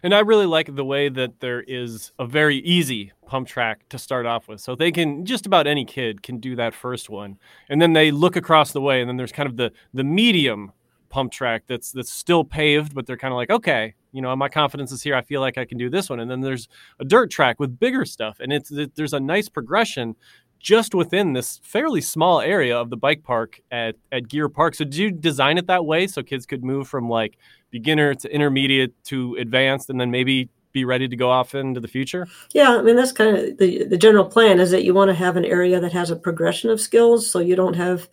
[0.02, 3.98] And I really like the way that there is a very easy pump track to
[3.98, 4.60] start off with.
[4.60, 7.38] So they can just about any kid can do that first one.
[7.68, 10.72] And then they look across the way and then there's kind of the the medium
[11.10, 14.48] pump track that's that's still paved, but they're kind of like, okay, you know, my
[14.48, 15.14] confidence is here.
[15.14, 16.20] I feel like I can do this one.
[16.20, 19.48] And then there's a dirt track with bigger stuff, and it's it, there's a nice
[19.48, 20.16] progression
[20.61, 24.75] just within this fairly small area of the bike park at, at Geer Park.
[24.75, 27.38] So, did you design it that way so kids could move from like
[27.70, 31.88] beginner to intermediate to advanced and then maybe be ready to go off into the
[31.88, 32.27] future?
[32.53, 35.14] Yeah, I mean, that's kind of the, the general plan is that you want to
[35.14, 38.09] have an area that has a progression of skills so you don't have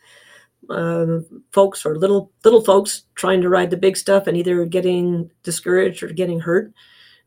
[0.70, 5.30] um, folks or little little folks trying to ride the big stuff and either getting
[5.44, 6.74] discouraged or getting hurt.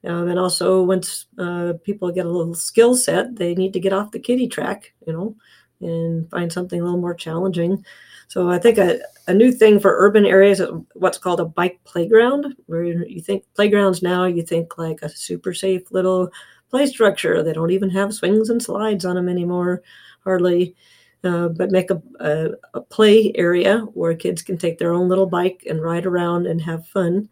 [0.04, 3.92] Um, and also, once uh, people get a little skill set, they need to get
[3.92, 5.36] off the kiddie track, you know,
[5.80, 7.84] and find something a little more challenging.
[8.28, 11.80] So I think a, a new thing for urban areas is what's called a bike
[11.84, 16.30] playground, where you think playgrounds now, you think like a super safe little
[16.70, 17.42] play structure.
[17.42, 19.82] They don't even have swings and slides on them anymore,
[20.24, 20.76] hardly.
[21.22, 25.26] Uh, but make a, a, a, play area where kids can take their own little
[25.26, 27.28] bike and ride around and have fun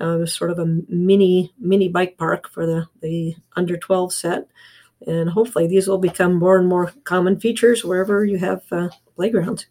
[0.00, 4.48] uh, sort of a mini mini bike park for the the under 12 set.
[5.06, 9.66] And hopefully these will become more and more common features wherever you have uh, playgrounds.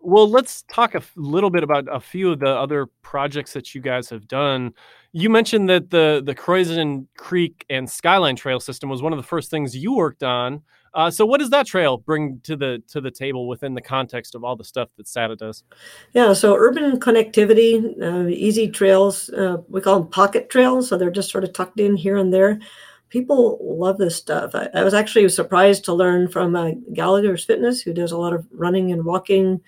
[0.00, 3.80] Well let's talk a little bit about a few of the other projects that you
[3.80, 4.74] guys have done.
[5.12, 9.22] You mentioned that the the Croisan creek and skyline trail system was one of the
[9.22, 10.62] first things you worked on
[10.94, 14.34] uh, so, what does that trail bring to the to the table within the context
[14.34, 15.64] of all the stuff that SATA does?
[16.12, 19.30] Yeah, so urban connectivity, uh, easy trails.
[19.30, 22.32] Uh, we call them pocket trails, so they're just sort of tucked in here and
[22.32, 22.60] there.
[23.08, 24.54] People love this stuff.
[24.54, 28.32] I, I was actually surprised to learn from uh, Gallagher's Fitness, who does a lot
[28.34, 29.60] of running and walking,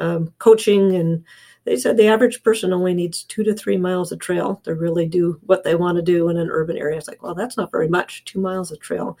[0.00, 1.24] um, coaching, and
[1.64, 5.06] they said the average person only needs two to three miles of trail to really
[5.06, 6.98] do what they want to do in an urban area.
[6.98, 8.24] It's like, well, that's not very much.
[8.24, 9.16] Two miles of trail.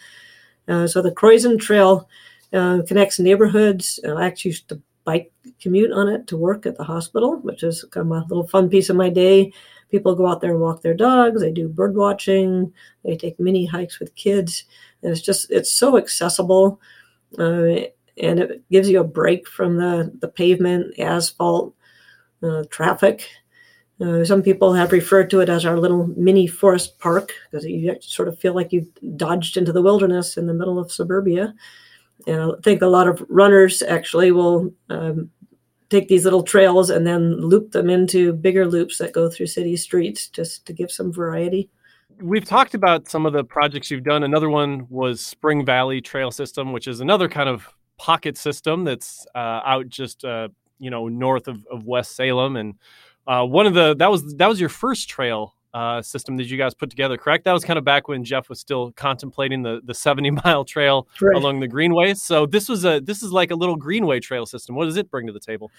[0.68, 2.08] Uh, so the Croisan Trail
[2.52, 4.00] uh, connects neighborhoods.
[4.06, 7.84] I actually used to bike commute on it to work at the hospital, which is
[7.90, 9.52] kind of a little fun piece of my day.
[9.90, 11.40] People go out there and walk their dogs.
[11.40, 12.72] They do bird watching.
[13.04, 14.64] They take mini hikes with kids,
[15.02, 16.80] and it's just it's so accessible,
[17.38, 21.74] uh, and it gives you a break from the the pavement, asphalt,
[22.42, 23.28] uh, traffic.
[24.00, 27.96] Uh, some people have referred to it as our little mini forest park because you
[28.00, 31.54] sort of feel like you dodged into the wilderness in the middle of suburbia.
[32.26, 35.30] And I think a lot of runners actually will um,
[35.90, 39.76] take these little trails and then loop them into bigger loops that go through city
[39.76, 41.70] streets just to give some variety.
[42.20, 44.22] We've talked about some of the projects you've done.
[44.22, 49.26] Another one was Spring Valley Trail System, which is another kind of pocket system that's
[49.34, 52.74] uh, out just uh, you know north of, of West Salem, and
[53.26, 56.56] uh, one of the that was that was your first trail uh, system that you
[56.56, 57.44] guys put together, correct?
[57.44, 61.08] That was kind of back when Jeff was still contemplating the the 70 mile trail
[61.20, 61.36] right.
[61.36, 62.14] along the greenway.
[62.14, 64.76] So this was a this is like a little greenway trail system.
[64.76, 65.70] What does it bring to the table?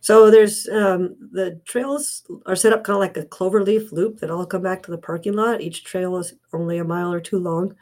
[0.00, 4.30] So there's um, the trails are set up kind of like a cloverleaf loop that
[4.30, 5.60] all come back to the parking lot.
[5.60, 7.76] Each trail is only a mile or two long.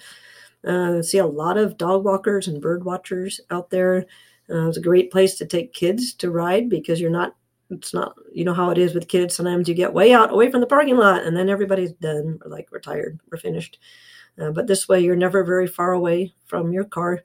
[0.67, 4.07] Uh, see a lot of dog walkers and bird watchers out there.
[4.51, 7.37] Uh, it's a great place to take kids to ride because you're not
[7.71, 10.51] it's not you know how it is with kids sometimes you get way out away
[10.51, 13.79] from the parking lot and then everybody's done like we're tired we're finished.
[14.41, 17.23] Uh, but this way you're never very far away from your car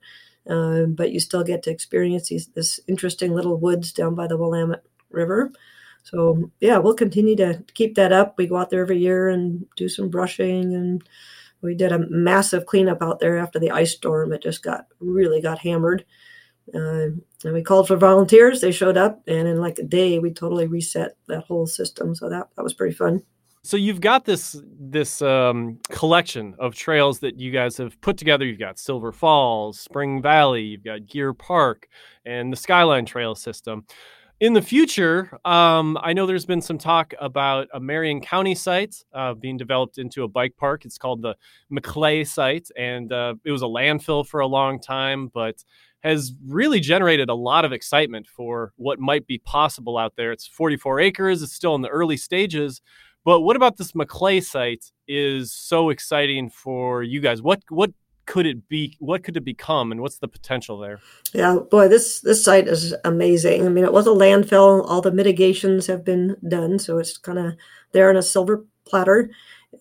[0.49, 4.37] uh, but you still get to experience these this interesting little woods down by the
[4.37, 5.51] willamette river.
[6.03, 8.37] So yeah we'll continue to keep that up.
[8.37, 11.03] We go out there every year and do some brushing and
[11.61, 14.31] we did a massive cleanup out there after the ice storm.
[14.33, 16.05] It just got really got hammered
[16.73, 17.09] uh,
[17.43, 18.61] and we called for volunteers.
[18.61, 22.15] They showed up, and in like a day, we totally reset that whole system.
[22.15, 23.21] So that that was pretty fun.
[23.63, 28.45] So you've got this this um, collection of trails that you guys have put together.
[28.45, 31.87] You've got Silver Falls, Spring Valley, you've got Geer Park,
[32.25, 33.85] and the Skyline Trail system.
[34.41, 38.93] In the future, um, I know there's been some talk about a Marion County site
[39.13, 40.83] uh, being developed into a bike park.
[40.83, 41.35] It's called the
[41.69, 45.63] Maclay site, and uh, it was a landfill for a long time, but
[46.05, 50.31] has really generated a lot of excitement for what might be possible out there.
[50.31, 52.81] It's 44 acres, it's still in the early stages.
[53.23, 57.41] But what about this Maclay site is so exciting for you guys?
[57.41, 57.91] What what
[58.27, 58.95] could it be?
[58.99, 60.99] What could it become, and what's the potential there?
[61.33, 63.65] Yeah, boy, this this site is amazing.
[63.65, 64.87] I mean, it was a landfill.
[64.87, 67.53] All the mitigations have been done, so it's kind of
[67.93, 69.31] there on a silver platter.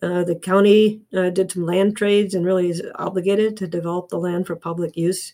[0.01, 4.17] Uh, the county uh, did some land trades and really is obligated to develop the
[4.17, 5.33] land for public use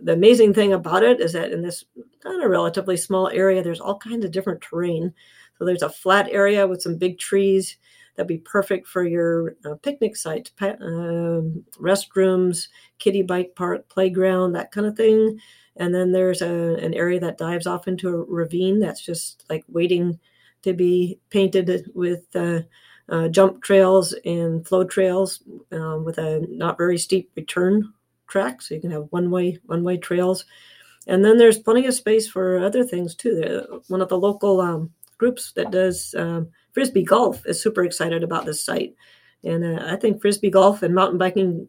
[0.00, 1.84] the amazing thing about it is that in this
[2.22, 5.12] kind of relatively small area, there's all kinds of different terrain.
[5.58, 7.76] So there's a flat area with some big trees
[8.16, 11.42] that'd be perfect for your uh, picnic site, uh,
[11.80, 15.38] restrooms, kiddie bike park, playground, that kind of thing.
[15.76, 19.64] And then there's a, an area that dives off into a ravine that's just like
[19.68, 20.18] waiting
[20.62, 22.60] to be painted with uh,
[23.08, 27.92] uh, jump trails and flow trails um, with a not very steep return
[28.28, 30.44] track, so you can have one way one way trails.
[31.06, 33.82] And then there's plenty of space for other things too.
[33.88, 38.44] One of the local um, groups that does um, frisbee golf is super excited about
[38.44, 38.94] this site,
[39.44, 41.68] and uh, I think frisbee golf and mountain biking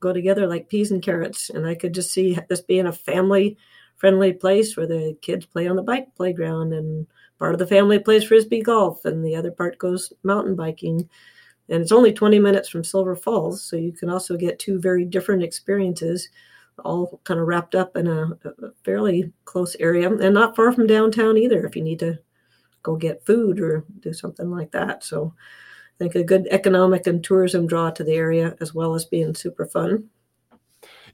[0.00, 1.48] go together like peas and carrots.
[1.48, 3.56] And I could just see this being a family
[3.96, 7.06] friendly place where the kids play on the bike playground and
[7.38, 11.08] part of the family plays frisbee golf and the other part goes mountain biking
[11.68, 15.04] and it's only 20 minutes from Silver Falls, so you can also get two very
[15.04, 16.28] different experiences,
[16.84, 20.86] all kind of wrapped up in a, a fairly close area, and not far from
[20.86, 21.64] downtown either.
[21.64, 22.18] If you need to
[22.82, 27.22] go get food or do something like that, so I think a good economic and
[27.22, 30.08] tourism draw to the area, as well as being super fun.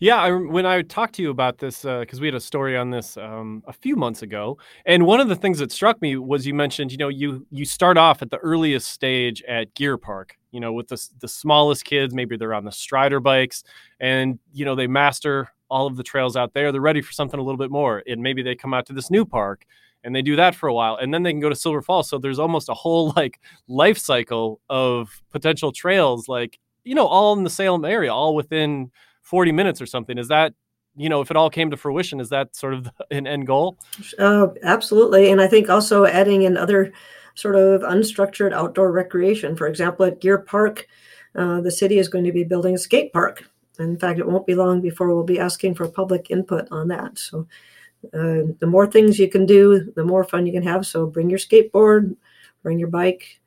[0.01, 2.77] Yeah, I, when I talked to you about this, because uh, we had a story
[2.77, 4.57] on this um, a few months ago,
[4.87, 7.65] and one of the things that struck me was you mentioned, you know, you you
[7.65, 11.85] start off at the earliest stage at Geer Park, you know, with the the smallest
[11.85, 13.65] kids, maybe they're on the Strider bikes,
[13.99, 16.71] and you know they master all of the trails out there.
[16.71, 19.11] They're ready for something a little bit more, and maybe they come out to this
[19.11, 19.65] new park
[20.05, 22.09] and they do that for a while and then they can go to silver falls
[22.09, 27.37] so there's almost a whole like life cycle of potential trails like you know all
[27.37, 28.93] in the salem area all within
[29.29, 30.17] 40 minutes or something.
[30.17, 30.55] Is that,
[30.97, 33.79] you know, if it all came to fruition, is that sort of an end goal?
[34.19, 35.31] Uh, absolutely.
[35.31, 36.93] And I think also adding in other
[37.35, 39.55] sort of unstructured outdoor recreation.
[39.55, 40.87] For example, at Geer Park,
[41.37, 43.45] uh, the city is going to be building a skate park.
[43.79, 47.19] In fact, it won't be long before we'll be asking for public input on that.
[47.19, 47.47] So,
[48.13, 50.85] uh, the more things you can do, the more fun you can have.
[50.85, 52.17] So, bring your skateboard,
[52.65, 53.41] bring your bike,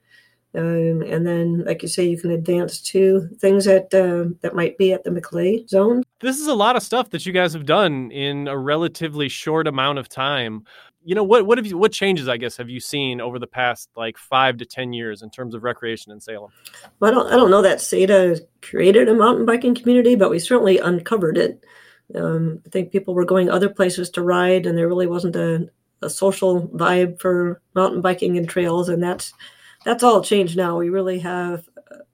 [0.54, 4.78] um, and then, like you say, you can advance to things that uh, that might
[4.78, 6.04] be at the Maclay zone.
[6.20, 9.66] This is a lot of stuff that you guys have done in a relatively short
[9.68, 10.66] amount of time.
[11.06, 13.48] you know what what have you what changes I guess have you seen over the
[13.48, 16.52] past like five to ten years in terms of recreation in Salem?
[17.00, 20.40] Well, I don't I don't know that SATA created a mountain biking community, but we
[20.40, 21.64] certainly uncovered it.
[22.14, 25.70] Um, I think people were going other places to ride, and there really wasn't a,
[26.02, 29.34] a social vibe for mountain biking and trails, and that's
[29.86, 30.78] that's all changed now.
[30.78, 31.68] We really have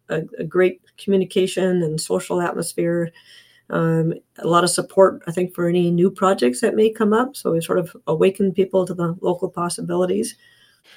[0.10, 3.12] a, a great communication and social atmosphere
[3.70, 7.36] um, a lot of support, I think, for any new projects that may come up.
[7.36, 10.36] So we sort of awaken people to the local possibilities.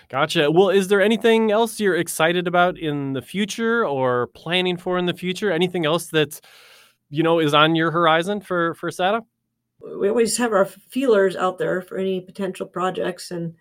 [0.08, 0.50] Gotcha.
[0.50, 5.06] Well, is there anything else you're excited about in the future or planning for in
[5.06, 5.50] the future?
[5.50, 6.40] Anything else that
[7.08, 9.22] you know is on your horizon for for SATA?
[9.98, 13.54] We always have our feelers out there for any potential projects, and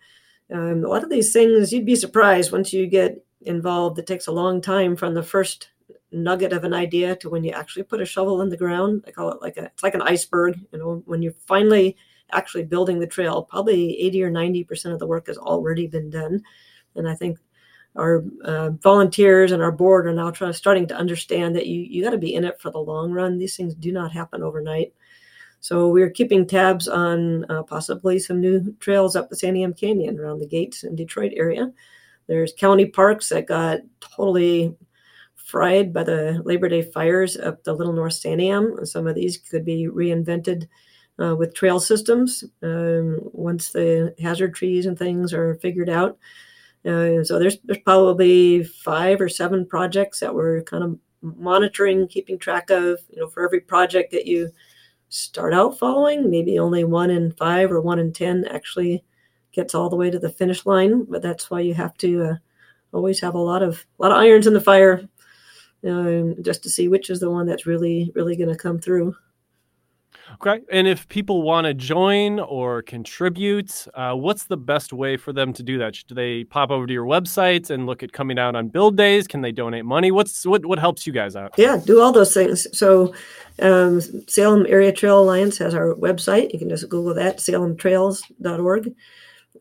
[0.52, 3.98] um, a lot of these things you'd be surprised once you get involved.
[3.98, 5.70] It takes a long time from the first
[6.12, 9.04] nugget of an idea to when you actually put a shovel in the ground.
[9.06, 10.58] I call it like a it's like an iceberg.
[10.72, 11.96] You know, when you're finally
[12.32, 16.10] actually building the trail, probably 80 or 90 percent of the work has already been
[16.10, 16.42] done.
[16.96, 17.38] And I think
[17.96, 22.02] our uh, volunteers and our board are now trying, starting to understand that you you
[22.02, 23.38] got to be in it for the long run.
[23.38, 24.92] These things do not happen overnight.
[25.60, 30.40] So we're keeping tabs on uh, possibly some new trails up the Santiam Canyon around
[30.40, 31.70] the gates in Detroit area.
[32.26, 34.74] There's county parks that got totally
[35.34, 38.86] fried by the Labor Day fires up the Little North Santiam.
[38.86, 40.66] Some of these could be reinvented
[41.20, 46.18] uh, with trail systems um, once the hazard trees and things are figured out.
[46.86, 52.38] Uh, so there's there's probably five or seven projects that we're kind of monitoring, keeping
[52.38, 52.98] track of.
[53.10, 54.50] You know, for every project that you
[55.10, 59.04] start out following, maybe only one in five or one in ten actually
[59.52, 61.04] gets all the way to the finish line.
[61.04, 62.34] But that's why you have to uh,
[62.92, 65.06] always have a lot of a lot of irons in the fire
[65.86, 69.14] um, just to see which is the one that's really really going to come through.
[70.34, 75.32] Okay, and if people want to join or contribute, uh, what's the best way for
[75.32, 75.96] them to do that?
[75.96, 79.26] Should they pop over to your website and look at coming out on build days?
[79.26, 80.10] Can they donate money?
[80.10, 81.54] What's what what helps you guys out?
[81.56, 82.66] Yeah, do all those things.
[82.76, 83.14] So,
[83.60, 86.52] um, Salem Area Trail Alliance has our website.
[86.52, 88.94] You can just Google that, salemtrails.org.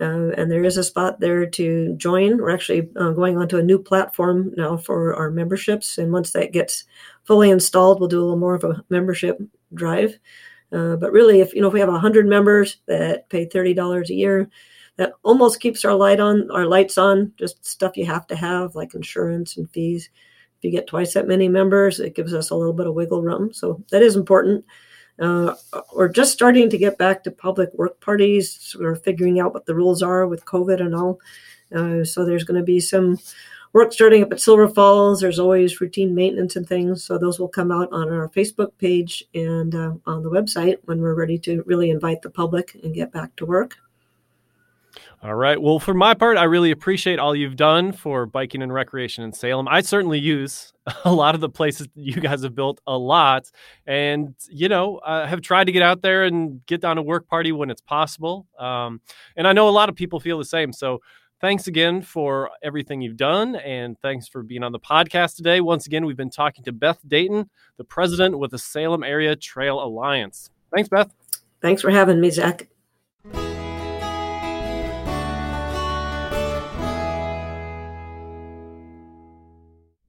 [0.01, 2.37] Uh, and there is a spot there to join.
[2.37, 6.53] We're actually uh, going onto a new platform now for our memberships, and once that
[6.53, 6.85] gets
[7.25, 9.41] fully installed, we'll do a little more of a membership
[9.73, 10.17] drive.
[10.71, 14.09] Uh, but really, if you know, if we have hundred members that pay thirty dollars
[14.09, 14.49] a year,
[14.97, 17.33] that almost keeps our light on, our lights on.
[17.37, 20.09] Just stuff you have to have, like insurance and fees.
[20.57, 23.21] If you get twice that many members, it gives us a little bit of wiggle
[23.21, 23.53] room.
[23.53, 24.65] So that is important.
[25.17, 25.55] Uh,
[25.95, 28.75] we're just starting to get back to public work parties.
[28.79, 31.19] We're figuring out what the rules are with COVID and all.
[31.73, 33.17] Uh, so there's going to be some
[33.73, 35.21] work starting up at Silver Falls.
[35.21, 37.03] There's always routine maintenance and things.
[37.03, 41.01] So those will come out on our Facebook page and uh, on the website when
[41.01, 43.77] we're ready to really invite the public and get back to work.
[45.21, 45.61] All right.
[45.61, 49.33] Well, for my part, I really appreciate all you've done for biking and recreation in
[49.33, 49.67] Salem.
[49.67, 50.71] I certainly use
[51.05, 53.51] a lot of the places you guys have built a lot,
[53.85, 57.27] and you know, I have tried to get out there and get down a work
[57.27, 58.47] party when it's possible.
[58.57, 59.01] Um,
[59.35, 60.71] and I know a lot of people feel the same.
[60.71, 61.01] So,
[61.41, 65.61] thanks again for everything you've done, and thanks for being on the podcast today.
[65.61, 69.81] Once again, we've been talking to Beth Dayton, the president with the Salem Area Trail
[69.81, 70.49] Alliance.
[70.73, 71.13] Thanks, Beth.
[71.61, 72.67] Thanks for having me, Zach.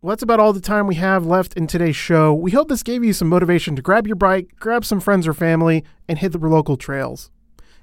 [0.03, 2.33] Well, that's about all the time we have left in today's show.
[2.33, 5.35] We hope this gave you some motivation to grab your bike, grab some friends or
[5.35, 7.31] family, and hit the local trails.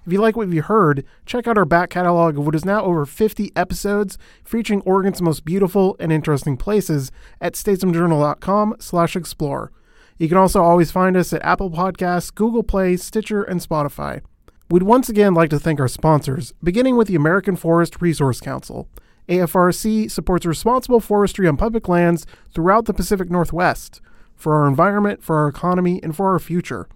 [0.08, 2.82] If you like what you heard, check out our back catalog of what is now
[2.82, 9.74] over 50 episodes featuring Oregon's most beautiful and interesting places at statesmanjournal.com slash explore.
[10.18, 14.22] You can also always find us at Apple Podcasts, Google Play, Stitcher, and Spotify.
[14.70, 18.88] We'd once again like to thank our sponsors, beginning with the American Forest Resource Council.
[19.28, 23.99] AFRC supports responsible forestry on public lands throughout the Pacific Northwest
[24.38, 26.88] for our environment, for our economy, and for our future.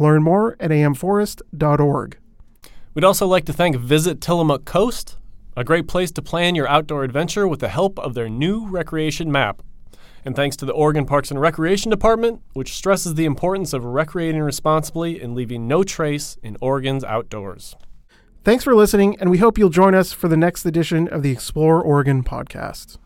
[0.00, 2.18] Learn more at amforest.org.
[2.94, 5.18] We'd also like to thank Visit Tillamook Coast,
[5.56, 9.30] a great place to plan your outdoor adventure with the help of their new recreation
[9.30, 9.62] map.
[10.24, 14.42] And thanks to the Oregon Parks and Recreation Department, which stresses the importance of recreating
[14.42, 17.76] responsibly and leaving no trace in Oregon's outdoors.
[18.44, 21.30] Thanks for listening, and we hope you'll join us for the next edition of the
[21.30, 22.98] Explore Oregon podcast.